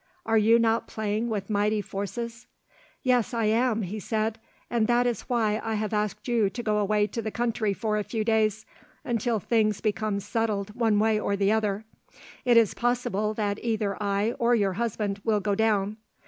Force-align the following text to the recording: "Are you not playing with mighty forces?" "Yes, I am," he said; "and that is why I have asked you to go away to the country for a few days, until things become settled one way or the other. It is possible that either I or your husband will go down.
"Are 0.25 0.35
you 0.35 0.57
not 0.57 0.87
playing 0.87 1.29
with 1.29 1.47
mighty 1.47 1.79
forces?" 1.79 2.47
"Yes, 3.03 3.35
I 3.35 3.45
am," 3.45 3.83
he 3.83 3.99
said; 3.99 4.39
"and 4.67 4.87
that 4.87 5.05
is 5.05 5.21
why 5.29 5.61
I 5.63 5.75
have 5.75 5.93
asked 5.93 6.27
you 6.27 6.49
to 6.49 6.63
go 6.63 6.79
away 6.79 7.05
to 7.05 7.21
the 7.21 7.29
country 7.29 7.71
for 7.71 7.99
a 7.99 8.03
few 8.03 8.23
days, 8.23 8.65
until 9.05 9.39
things 9.39 9.79
become 9.79 10.19
settled 10.19 10.73
one 10.73 10.97
way 10.97 11.19
or 11.19 11.35
the 11.35 11.51
other. 11.51 11.85
It 12.45 12.57
is 12.57 12.73
possible 12.73 13.35
that 13.35 13.59
either 13.61 13.95
I 14.01 14.31
or 14.39 14.55
your 14.55 14.73
husband 14.73 15.21
will 15.23 15.39
go 15.39 15.53
down. 15.53 15.97